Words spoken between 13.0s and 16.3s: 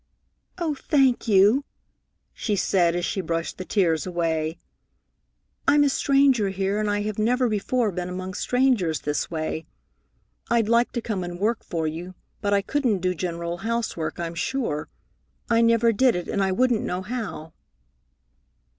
do general housework, I'm sure. I never did it,